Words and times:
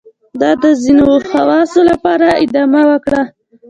دا 0.41 0.51
د 0.63 0.63
ځینو 0.83 1.07
خواصو 1.29 1.79
لپاره 1.91 2.27
ادامه 2.43 2.81
وکړه. 2.91 3.21